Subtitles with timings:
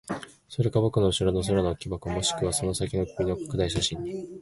[0.49, 4.39] それか僕の後ろの空の木箱、もしくはその先の君の拡大写真に。